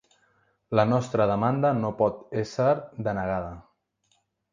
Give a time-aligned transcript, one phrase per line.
[0.77, 2.71] La nostra demanda no pot ésser
[3.09, 3.53] denegada.